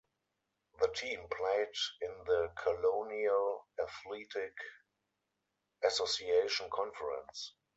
The 0.79 0.87
team 0.95 1.27
played 1.29 1.75
in 2.01 2.23
the 2.25 2.49
Colonial 2.57 3.67
Athletic 3.79 4.55
Association 5.83 6.71
conference. 6.71 7.53